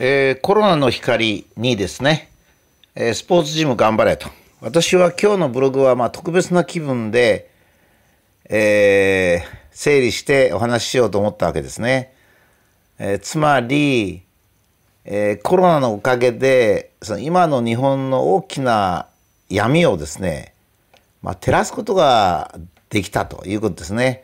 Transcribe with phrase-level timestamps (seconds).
[0.00, 2.30] えーコロナの光にですね、
[2.94, 4.28] えースポーツジム頑張れと。
[4.60, 7.50] 私は今日のブログはま特別な気分で、
[8.48, 12.12] えー整理してお話ししようと思ったわけですね。
[13.00, 14.22] えつまり、
[15.04, 19.08] えコロナのおかげでその今の日本の大きな
[19.50, 20.54] 闇をですね、
[21.22, 22.54] まあ、照らすことが
[22.88, 24.22] できたということですね。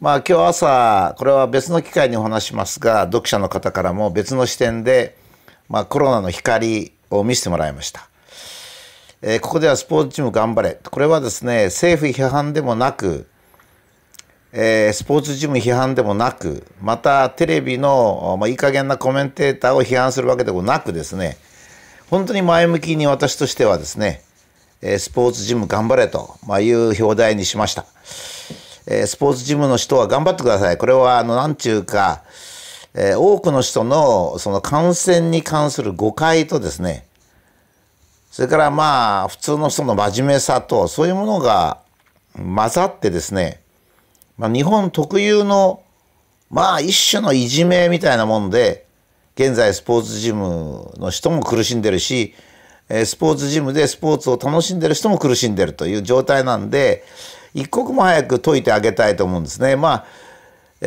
[0.00, 5.14] まあ今日朝これは別の機会にお話しますが読者の方からも別の視点で、
[5.68, 8.08] まあ、コロナの光を見せてもらいました。
[9.20, 13.28] えーここではスポーツチーム頑張れこれはですね政府批判でもなく、
[14.52, 21.36] えースポーツジム批判でもなくまたテレビの、まあ、いい加減なコメンテーターを批判するわけでもなくですね
[22.08, 24.22] 本当に前向きに私としてはですね、
[24.80, 27.84] えースポーツジム頑張れと、まあ、いう表題にしました。
[28.90, 30.76] えースポーツジムの人は頑張ってください。
[30.76, 32.22] これはあのなんちゅうか、
[32.92, 37.06] えー多くの人のその感染に関する誤解とですね
[38.32, 41.78] それからまあ普通の人の真面目さとそういうものが
[42.36, 43.60] 混ざってですね、
[44.36, 45.82] まあ、日本特有の
[46.50, 48.86] まあ一種のいじめみたいなもんで
[49.36, 52.34] 現在スポーツジムの人も苦しんでるし
[52.88, 57.04] スポーツジムでスポーツを楽しんでる人も苦しんでるという状態なんで
[57.54, 59.76] 一刻も早く解いてあげたいと思うんですね。
[59.76, 60.06] まあ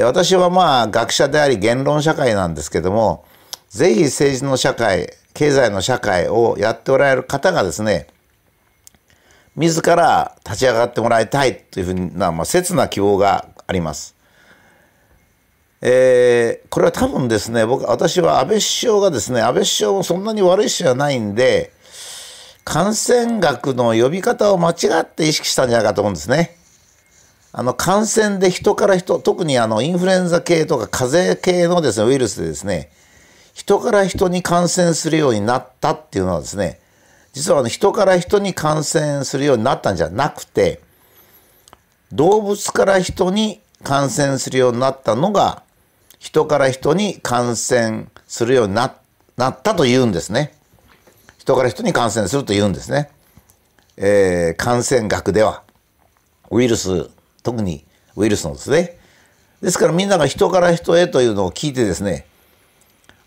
[0.01, 3.25] 私はまあ学者であり言論社会なんですけども
[3.69, 8.07] ぜひ政治の社会経済の社会をやっておられる方がですね
[9.55, 14.15] 自ら立ち上がってもらいたいというふうな、まあ、切な希望があります。
[15.81, 21.71] えーこれは多分ですね僕私は安倍首相がですね安倍首相もそんなに悪い人じゃないんで
[22.63, 26.57] 感染学の呼び方を間違って意識したんじゃないかと思うんですね。
[27.55, 32.89] あの感染で人から人特にあのインフルエンザ系とか風邪系のですねウイルスでですね
[33.53, 36.79] 人から人に感染するようになったっていうのはですね
[37.33, 40.81] 実はあの人から人に感染するようになったんじゃなくて
[42.11, 45.61] 動物から人に感染するようになったのが
[46.17, 48.95] 人から人に感染するようにな
[49.37, 50.53] なったというんですね。
[51.43, 53.09] 人から人に感染するというんですね。
[53.97, 55.63] えー感染学では
[56.49, 57.09] ウイルス
[57.43, 57.83] 特に
[58.15, 58.97] ウイルスのですね。
[59.61, 62.25] ですからみんなが人から人へというのを聞いてですね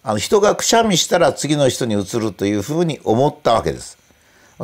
[0.02, 3.98] あの人がくしゃみしたら次の人に移るというふうに思ったわけです。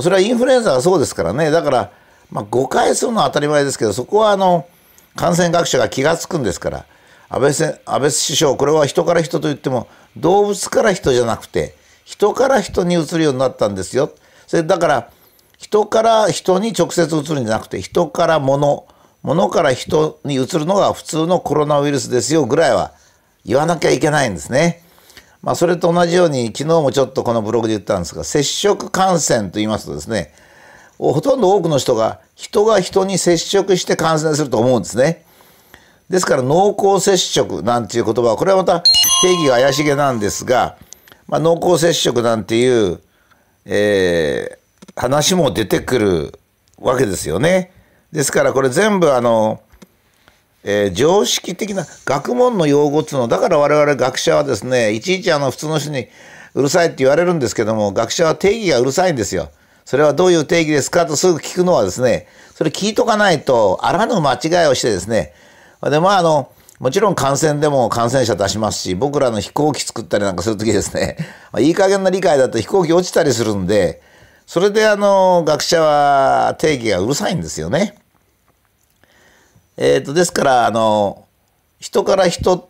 [0.00, 1.92] それはインフルエンザがそうですからねだから、
[2.30, 4.66] まあ、誤解するのは当たり前ですけどそこはあの
[5.14, 6.86] 感染学者が気が付くんですから
[7.28, 11.74] 安倍安倍首相これは人から人といっても動物から人じゃなくて
[12.12, 14.12] 人から人に移るようになったんですよ。
[14.46, 15.10] それだから
[15.56, 18.86] 人から人に直接移るんじゃなくて人から物
[19.22, 22.92] 物から人に移るのが普通のコロナウイルスですよぐらいは
[23.46, 24.82] 言わなきゃいけないんですね。
[25.40, 30.34] まあそれと同じように昨日もちょっとこのブログで言ったんですが接触感染と言いますとですね
[30.98, 35.24] ほとんど多くの人が人が人に接触して感染すると思うんですね。
[36.10, 38.80] ですから濃厚接触なんていう言葉はこれはまた
[39.22, 40.76] 定義が怪しげなんですが、
[41.32, 43.00] まあ、濃厚接触なんていう、
[43.65, 44.62] えー
[44.94, 46.38] 話も出てくる
[46.78, 47.72] わけですよね。
[48.12, 49.62] ですからこれ全部あの、
[50.65, 56.09] えー常識的な学問の用語っていうのだから我々学者はですねいちいちあの普通の人に
[56.54, 59.50] うるさいって言われるんですけども学者は定義がうるさいんですよ。
[59.87, 65.32] それはどういう定義ですかとすぐ聞くのはですねそれ聞いとかないとあらぬ間違いをしてですね
[65.82, 71.16] でまああのもちろん感染でも感染者出しますし僕らの飛行機作ったりなんかする時ですね、
[71.53, 74.03] まいい加減な理解だと飛行機落ちたりするんで
[74.48, 77.94] それであの学者は定義がうるさいんですよね。
[79.76, 81.25] えー、とですからあの
[81.78, 82.65] 人から人っ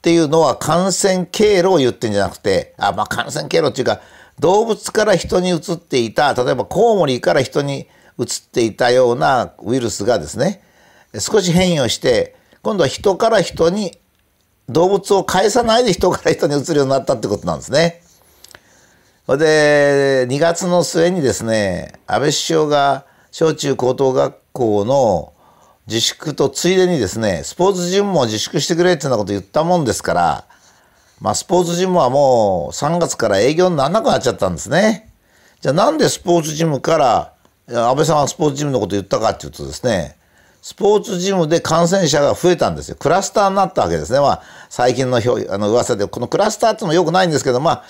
[0.00, 4.00] ていうのは感染経路を言ってんじゃなくてあまあ感染経路っていうか
[4.38, 10.62] 動物から人に移っていた例えばコウモリから人に移っていたようなウイルスがですね
[11.18, 13.96] 少し変異をして今度は人から人に
[14.68, 18.02] 動物を介さないで人から人に移るようになったってことなんですね。
[19.28, 25.32] で2月の末にですね安倍首相が小中高等学校の
[25.86, 30.44] 自粛とついでにですねスポーツジムも自粛してくれってなこと言ったもんですから、
[31.20, 35.12] まあ、スポーツジムはもう3月から営業にならなくなっちゃったんですね。
[35.60, 37.32] じゃあなんでスポーツジムから
[37.68, 40.15] 安倍さんはスポーツジムのこと言ったかっていうとですね
[40.66, 42.96] スポーツジムで感染者が増えたんですよ。
[42.98, 44.18] クラスターになったわけですね。
[44.18, 47.84] まあ、最近の表あの噂で、このクラスターってのもよくないんですけど、まあ、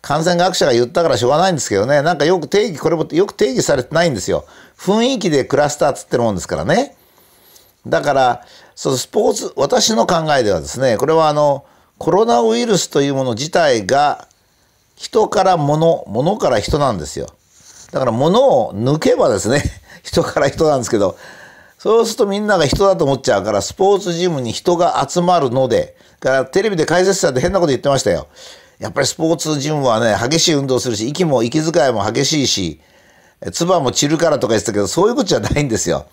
[0.00, 4.46] 感染学者が言ったからしょうがないんですけどね、なんかよく定義、これもよく定義されてないんですよ。
[4.78, 6.96] 雰囲気でクラスターっつってるもんですからね。
[7.86, 11.66] だから、そのスポーツ、私の考えではですね、これはあの、
[11.98, 14.26] コロナウイルスというもの自体が、
[14.96, 17.26] 人から物、物から人なんですよ。
[17.90, 19.62] だから物を抜けばですね、
[20.02, 21.18] 人から人なんですけど、
[21.82, 28.28] そうするとみんなが人だと思っちゃうから、スポーツジムに人が集まるので、からテレビで解説者で変なこと言ってましたよ。
[28.78, 32.80] やっぱりスポーツジムはね、激しい運動するし、息も、息遣いも激しいし、
[33.50, 36.06] 唾も散るからとか言ってたけど、そういうことじゃないんですよ。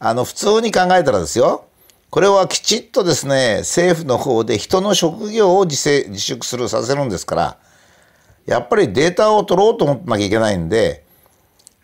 [0.00, 1.66] あの、普通に考えたらですよ。
[2.10, 7.56] これはきちっとですね、政府の方で人の職業を自自粛する、させるんですから、
[8.46, 11.04] やっぱりデータを取ろうと思ってなきゃいけないんで、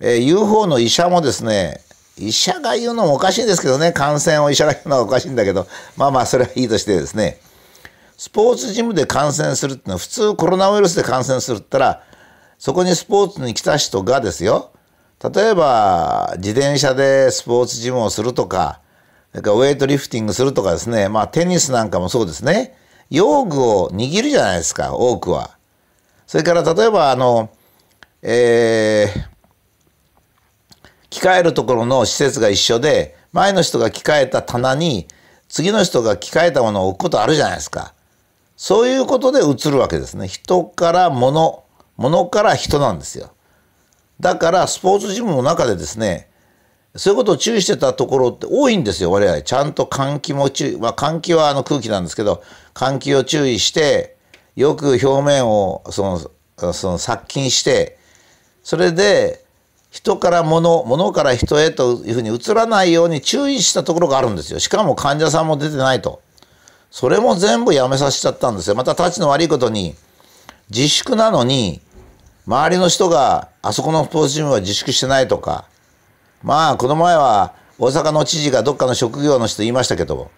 [0.00, 1.81] えー、UFO の医者もですね、
[2.19, 5.66] 医者が言うのもおかしいんですけどね、感染を医者が言うのはおかしいんだけど、
[5.96, 7.40] まあまあそれはいいとしてですね、
[8.16, 12.02] スポーツジムで感染するっていうのは、普通コロナウイルスで感染するったら、
[12.58, 14.70] そこにスポーツに来た人がですよ、
[15.22, 18.81] 例えば自転車でスポーツジムをするとか、
[19.32, 22.76] それからウェイトリフティングするとかですね、まあテニスなんかもそうですね、
[23.11, 25.50] 用具を握るじゃないですか、多くは。
[26.26, 27.50] それから例えばあの、
[28.22, 29.34] えー、
[31.14, 35.06] 着替えるところの施設が一緒で、前の人が着替えた棚に、
[35.49, 37.94] 次の人が着替えたものを置くことあるじゃないですか。
[38.56, 40.26] そういうことで移るわけですね。
[40.26, 41.62] 人から物、
[41.96, 43.31] 物から人なんですよ。
[44.19, 46.28] だからスポーツジムの中でですね、
[46.96, 49.43] そういうことを注意してたところって多いんですよ、我々。
[49.43, 52.43] ちゃんと換気も注意、まあ換気はあの空気なんですけど、
[52.75, 54.16] 換気を注意して、
[54.56, 56.02] よく表面をそ
[56.56, 57.99] の、その殺菌して、
[58.64, 59.44] それで
[59.94, 64.58] 人から物、物から人へというふうに移らないように注意したところがあるんですよ。
[64.58, 66.20] しかも患者さんも出てないと。
[66.91, 68.75] それも全部やめさせちゃったんですよ。
[68.75, 69.94] また立ちの悪いことに、
[70.69, 71.81] 自粛なのに、
[72.44, 75.67] 周りの人があそこのスポーツジムは自粛してないとか、
[76.43, 80.29] まあこの前は大阪の知事がどっかの職業の人言いましたけど、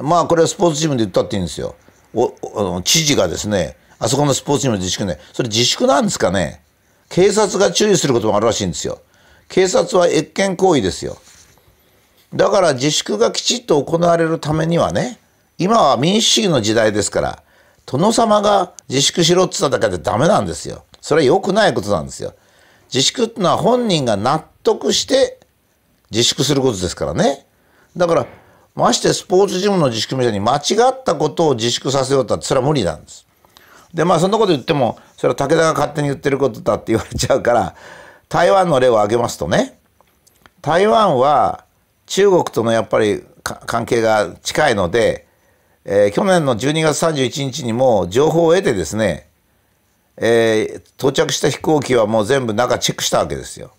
[0.00, 1.76] まあこれはスポーツジムで言ったっていいんですよ。
[2.14, 5.18] お知事がですね、あそこのスポーツジムで自粛ね。
[5.34, 6.62] それ自粛なんですかね？
[7.08, 9.00] 警察が注意することもあるらしいんですよ。
[9.48, 11.16] 警察は越権行為ですよ。
[12.34, 15.18] だから自粛がきちっと行われるためにはね、
[15.56, 17.42] 今は民主主義の時代ですから、
[17.86, 20.84] 殿様が自粛しろって言っただけでダメなんですよ。
[21.00, 22.34] それは良くないことなんですよ。
[22.92, 25.40] 自粛ってのは本人が納得して
[26.10, 27.46] 自粛することですからね。
[27.96, 28.26] だから、
[28.74, 30.58] ましてスポーツジムの自粛みたいに間違
[30.90, 33.26] ったことを自粛させようとってそれは無理なんです。
[33.94, 37.74] でまあそんなこと言ってもそれは武田が勝手に言ってることだって言われちゃうから
[38.28, 39.78] 台湾の例を挙げますとね
[40.60, 41.64] 台湾は
[42.06, 45.26] 中国とのやっぱり関係が近いので、
[45.84, 49.28] えー、去年の12月31日にも情報を得てですね、
[50.16, 53.72] えー、到着した飛行機はもう全部中チェックしたわけですよ。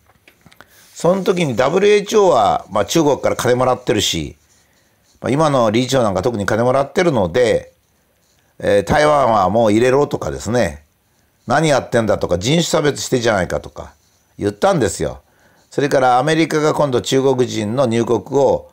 [0.93, 4.35] その時に WHO は、まあ、中国から金もらってるし、
[5.21, 7.71] まあ、今の理事長なんか特に金もらってるので
[8.59, 10.83] えー、台湾はもう入れろとかですね
[11.47, 13.93] 何やってんだとか人種差別してじゃないかとか
[14.37, 15.21] 言ったんですよ。
[15.69, 18.71] それからアメリカが今度中国人の入国を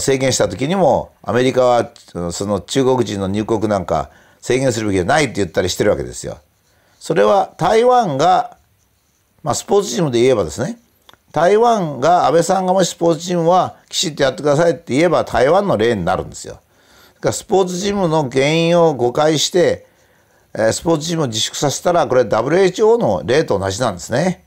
[0.00, 1.90] 制限した時にもアメリカは
[2.32, 4.10] その中国人の入国なんか
[4.40, 6.38] 制限するべきじゃないって言ったりしてるわけですよ。
[6.98, 8.56] それは台湾が、
[9.42, 10.78] まあ、スポーツチームで言えばですね
[11.32, 16.60] 台湾が安倍さんがもしスポーツチームはきちっとやってくださいって言えば台湾の例になるんですよ。
[17.32, 19.86] スポーツジムの原因を誤解して、
[20.56, 24.44] えスポーツジムを自粛させたらこれ WHO の例と同じなんですね。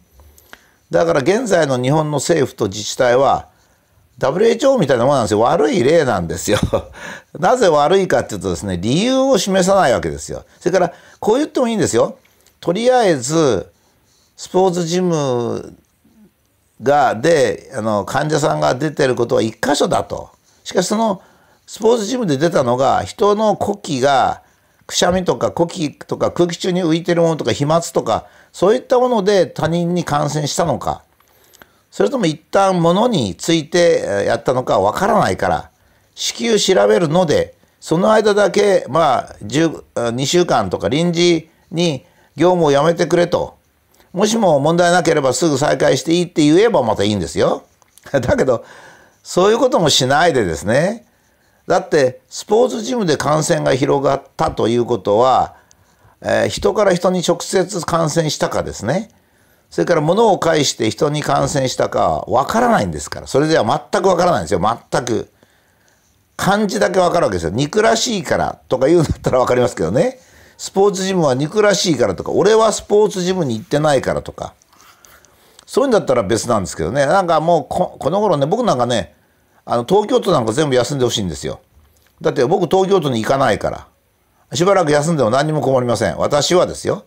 [0.90, 3.50] だから現在の日本の政府と自治体は
[4.20, 5.40] WHO みたいなものなんですよ。
[5.42, 6.58] 悪い例なんですよ。
[7.38, 10.44] なぜ悪いかっていうとですね、理由を示さないわけですよ。
[10.60, 12.18] それから、こう言ってもいいんですよ。
[12.60, 13.68] とりあえず、
[14.36, 15.76] スポーツジム
[16.82, 20.30] が、で、あの、患者さんが出てることは一箇所だと。
[20.64, 21.22] しかしその
[21.68, 24.42] スポーツジムで出たのが人の呼気が
[24.86, 31.04] くしゃみとか呼気とか空気中に浮いてるものとか飛沫とかそういったもので他人に感染したのか
[31.92, 35.72] それとも一旦物についてやったのかわからないから
[36.16, 42.06] 至急調べるのでその間だけまあ2週間とか臨時に
[42.38, 43.58] 業務をやめてくれと
[44.14, 47.64] もしも問題なければすぐ再開していいって言えばまたいいんですよ。
[48.10, 48.64] だけど
[49.22, 51.07] そういうこともしないでですね
[51.68, 55.56] だってスポーツジムで感染が広がったということは、
[56.22, 59.12] えー、人から人に直接感染したかですね。
[59.70, 63.28] それから物を介して人に感染したかわからないんですから。
[63.28, 64.62] それでは全くわからないんですよ。
[64.62, 65.30] 全く。
[66.38, 67.50] 漢字だけわかるわけですよ。
[67.50, 70.20] 憎らしいからとか言うんだったらわかりますけどね。
[70.58, 72.32] スポーツジムは憎らしいからとか。
[72.32, 74.54] 俺はスポーツジムに行ってないからとか。
[75.66, 77.06] そういうんだったら別なんですけどね。
[77.06, 79.17] なんかもうこの頃ね僕なんかね
[79.70, 81.60] あの東京都なんか全部休んでほしいんですよ。
[82.22, 83.88] だって僕東京都に行かないから。
[84.56, 86.18] しばらく休んでも何にも困りません。
[86.18, 87.04] 私はですよ。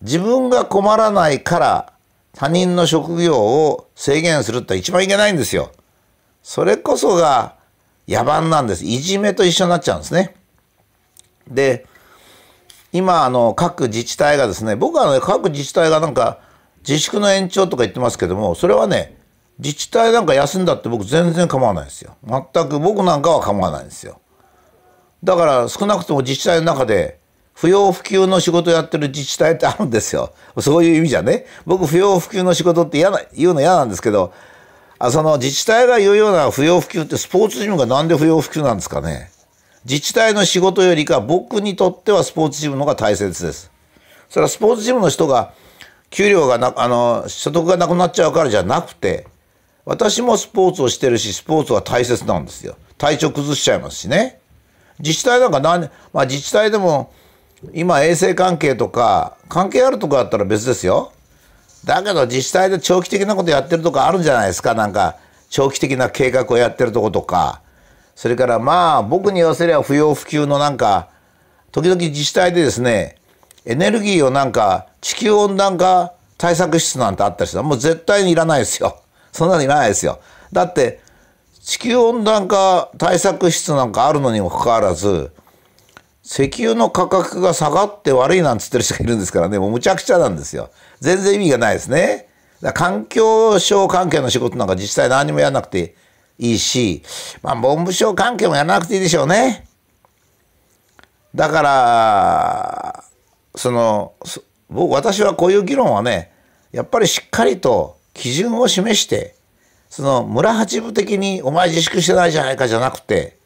[0.00, 1.92] 自分が困らないから
[2.32, 5.70] 他人の職業を制限するって一番いけないんですよ。
[6.42, 7.56] それこそが
[8.08, 8.84] 野蛮なんです。
[8.86, 10.34] いじめと一緒になっちゃうんですね。
[11.46, 11.86] で、
[12.92, 16.38] 今、あの、各自治体がですね、僕はね、各自治体がなんか、
[16.86, 19.16] 自粛の延長とか言ってますけども、それはね、
[19.58, 22.16] 自治体なんか休んだって僕全然構わないですよ。
[22.26, 24.20] 全く僕なんかは構わないんですよ。
[25.22, 27.20] だから少なくとも自治体の中で、
[27.54, 30.34] 不要不急の仕事やってる自治体ってあるんですよ。
[30.58, 31.46] そういう意味じゃね。
[31.66, 34.32] 僕不要不急の仕事って嫌な、言うの嫌なんですけど、
[34.98, 39.30] あその自治体が言うような不要不急ってスポーツジムがなんで不要不急なんですかね。
[39.84, 43.70] 自治体の仕事よりか僕にとってはスポーツジムの方が大切です。
[44.28, 45.52] それはスポーツジムの人が
[46.10, 49.26] 給料がな、あの、所得がなくなっちゃうからじゃなくて、
[49.84, 52.76] 私もスポーツをしてるし、スポーツは大切なんですよ。
[52.96, 54.40] 体調崩しちゃいますしね。
[54.98, 57.12] 自治体なんか何、まあ自治体でも
[57.72, 61.12] 今衛生関係とか関係あるとこだったら別ですよ。
[61.84, 64.74] だけど自治体で長期的なことやってるとこあるんじゃないですか。
[64.74, 65.16] なんか
[65.50, 67.60] 長期的な計画をやってるとことか。
[68.14, 71.08] それからまあ僕に言わせれば不要不急のなんか
[71.72, 73.16] 時々自治体でですね
[73.66, 79.00] エネルギーをなんか地球温暖化対策室なんてあったりしてもう絶対にいらないですよ。
[79.34, 80.20] そんなのいらないですよ。
[80.52, 81.00] だって
[81.60, 85.32] 地球温暖化対策室なんかあるのにもかかわらず
[86.22, 90.70] 石油の価格が下がって悪いなんつってる人がいるんですからねもうむちゃくちゃなんですよ。
[91.00, 92.28] 全然意味がないですね。
[92.74, 95.96] 環境省関係の仕事なんか実際何もやらなくて
[96.38, 97.02] いいし、
[97.42, 99.66] まあ、文部省関係もやらなくていいでしょうね。
[101.34, 103.04] だから、
[103.56, 104.14] その、
[104.70, 106.32] 僕、私はこういう議論はね、
[106.72, 109.34] やっぱりしっかりと基準を示して、
[109.90, 113.36] その村八部的にお前自粛してないじゃないかじゃなくて、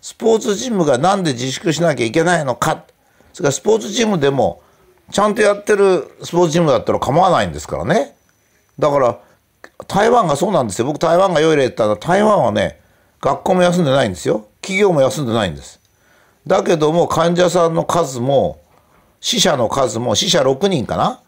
[0.00, 2.84] スポーツジムがなんで自粛しなきゃいけないのか、
[3.32, 4.62] それからスポーツジムでも、
[5.10, 8.16] ちゃんとやってるスポーツジムだったら構わないんですからね。
[8.78, 9.18] だから、
[9.86, 10.86] 台湾がそうなんですよ。
[10.86, 12.80] 僕台湾が良い例って言ったら台湾はね、
[13.20, 14.46] 学校も休んでないんですよ。
[14.60, 15.80] 企業も休んでないんです。
[16.46, 18.60] だけども患者さんの数も
[19.20, 21.20] 死者の数も死者6人かな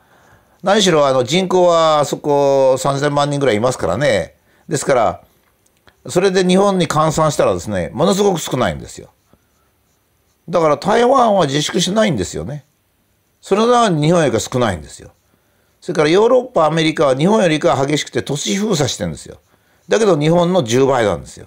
[0.63, 4.35] 何しろあの人口はそこ3000万人ぐらいいますからね。
[4.69, 5.23] ですから、
[6.09, 9.11] それで日本に換算したらですね、ものすごく少ないんですよ。
[10.49, 12.65] だから台湾は自粛しないんですよね。
[13.41, 15.13] それなのに日本よりか少ないんですよ。
[15.81, 19.39] それからヨーロッパ、アメリカは日本よりか激しくて都市封鎖してるんですよ。
[19.89, 21.47] だけど日本の10倍なんですよ。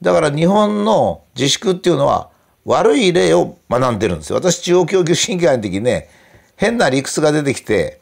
[0.00, 2.30] だから日本の自粛っていうのは
[2.64, 4.36] 悪い例を学んでるんですよ。
[4.36, 6.08] 私、中央教育審議会の時ね、
[6.56, 8.00] 変な理屈が出てきて、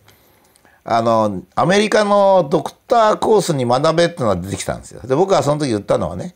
[0.85, 5.01] あの、アメリカのドクターコースに学べってのが出てきたんですよ。
[5.07, 6.35] で、僕はその時言ったのはね、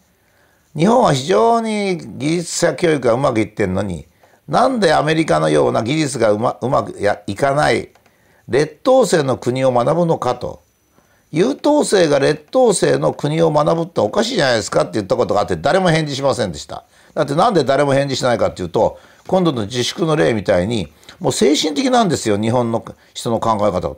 [0.74, 4.06] 日本は非常に技術者教育がうまくいってんのに、
[4.48, 7.90] なんでアメリカのような技術がうまうまくやいかない
[8.48, 10.62] 劣等生の国を学ぶのかと。
[11.30, 16.84] 優等生が劣等生の国を学ぶっておかしいじゃないですかって言ったことがあって誰も返事しませんでした。
[17.12, 20.90] だってなんで誰も返事しないかっていうと今度の自粛の例みたいに
[21.20, 23.94] もう精神的なんですよ日本の人の考え方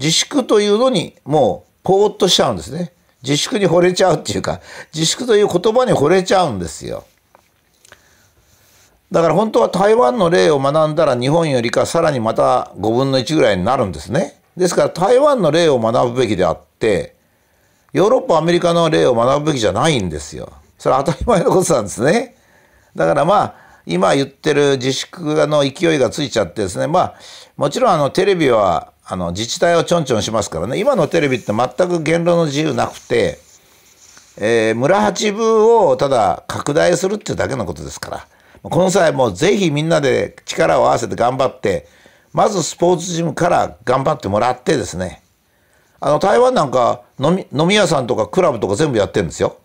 [0.00, 2.92] 自粛というのにもうポーっとしちゃうんですね。
[3.22, 4.62] 自粛に惚れちゃうっていうか
[4.94, 7.04] 自粛という言葉に惚れちゃうんですよ。
[9.12, 14.40] だから本当は台湾の例を学んだら日本よりかさらにまた5分の1ぐらいになるんですね。
[14.56, 17.14] ですから台湾の例を学ぶべきであって
[17.92, 20.50] ヨーロッパアメリカの例を学ぶべきじゃないんですよ。
[20.78, 22.36] それは当たり前のことなんですね。
[22.96, 23.54] だからまあ
[23.84, 27.14] 今言ってる自粛の勢いがついちゃってですねまあ
[27.56, 33.38] もちろんあのテレビはあの自治体をちょんちょんしますからね今のテレビって全く言論の自由なくて、
[34.38, 38.26] えー、村八部をただ拡大するっていうだけのことですから。
[38.62, 41.86] この際もうぜひみんなで力を合わせて頑張って、
[42.32, 45.22] まずスポーツジムから頑張ってもらってですね、
[45.98, 49.56] あの台湾なんか飲み飲み屋さんとかクラブとか全部やってるんですよ。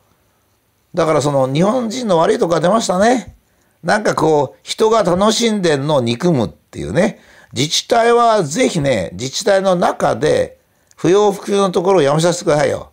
[0.93, 3.35] だからその日本人の悪いとこが出ましたね。
[3.83, 7.19] なんかこう人が楽しんでんのを憎むっていうね。
[7.53, 10.57] 自治体はぜひね、自治体の中で
[10.95, 12.91] 不要不急のところをやめさせてくださいよ。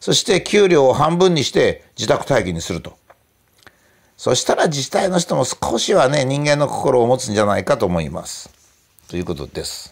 [0.00, 2.96] そして給料を半分にして自宅待機にすると。
[4.16, 8.50] そしたら自治体の人も少しはね人間の心を持つんじゃないかと思います。
[9.08, 9.91] ということです。